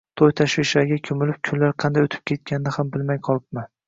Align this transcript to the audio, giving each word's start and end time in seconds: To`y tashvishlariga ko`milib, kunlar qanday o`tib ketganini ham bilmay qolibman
To`y 0.19 0.27
tashvishlariga 0.39 0.95
ko`milib, 1.09 1.35
kunlar 1.49 1.75
qanday 1.83 2.07
o`tib 2.07 2.15
ketganini 2.31 2.73
ham 2.79 2.91
bilmay 2.97 3.21
qolibman 3.29 3.69